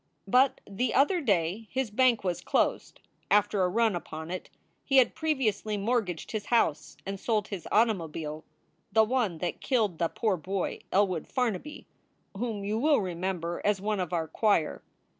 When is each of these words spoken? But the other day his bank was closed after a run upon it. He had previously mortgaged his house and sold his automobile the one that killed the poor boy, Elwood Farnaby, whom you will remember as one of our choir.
But 0.27 0.61
the 0.67 0.95
other 0.95 1.21
day 1.21 1.67
his 1.69 1.91
bank 1.91 2.23
was 2.23 2.41
closed 2.41 3.01
after 3.29 3.61
a 3.61 3.69
run 3.69 3.95
upon 3.95 4.31
it. 4.31 4.49
He 4.83 4.97
had 4.97 5.13
previously 5.13 5.77
mortgaged 5.77 6.31
his 6.31 6.47
house 6.47 6.97
and 7.05 7.19
sold 7.19 7.49
his 7.49 7.67
automobile 7.71 8.43
the 8.91 9.03
one 9.03 9.37
that 9.37 9.61
killed 9.61 9.99
the 9.99 10.07
poor 10.07 10.37
boy, 10.37 10.79
Elwood 10.91 11.27
Farnaby, 11.27 11.85
whom 12.35 12.63
you 12.63 12.79
will 12.79 12.99
remember 12.99 13.61
as 13.63 13.79
one 13.79 13.99
of 13.99 14.11
our 14.11 14.27
choir. 14.27 14.81